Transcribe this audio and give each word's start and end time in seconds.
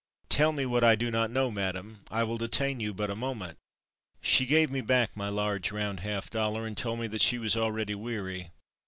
Tell 0.29 0.51
me 0.51 0.65
what 0.65 0.83
I 0.83 0.95
do 0.95 1.11
not 1.11 1.29
know, 1.29 1.51
Madame. 1.51 1.99
I 2.09 2.23
will 2.23 2.39
detain 2.39 2.79
you 2.79 2.91
but 2.91 3.11
a 3.11 3.15
moment." 3.15 3.59
She 4.19 4.47
gave 4.47 4.71
me 4.71 4.81
back 4.81 5.15
my 5.15 5.29
large, 5.29 5.71
round 5.71 5.99
half 5.99 6.31
dollar 6.31 6.65
and 6.65 6.75
told 6.75 6.97
me 6.99 7.05
that 7.05 7.21
she 7.21 7.37
was 7.37 7.55
already 7.55 7.93
weary. 7.93 8.49